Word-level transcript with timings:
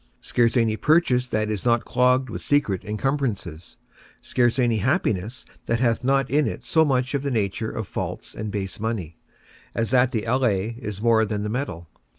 Scarce 0.21 0.57
any 0.57 0.77
purchase 0.77 1.27
that 1.27 1.51
is 1.51 1.63
not 1.63 1.85
clogged 1.85 2.27
with 2.31 2.41
secret 2.41 2.83
incumbrances; 2.83 3.77
scarce 4.23 4.57
any 4.57 4.77
happiness 4.77 5.45
that 5.67 5.79
hath 5.79 6.03
not 6.03 6.27
in 6.27 6.47
it 6.47 6.65
so 6.65 6.83
much 6.83 7.13
of 7.13 7.21
the 7.21 7.29
nature 7.29 7.69
of 7.69 7.87
false 7.87 8.33
and 8.33 8.49
base 8.49 8.79
money, 8.79 9.19
as 9.75 9.91
that 9.91 10.11
the 10.11 10.23
allay 10.25 10.75
is 10.79 11.03
more 11.03 11.23
than 11.23 11.43
the 11.43 11.49
metal. 11.49 11.87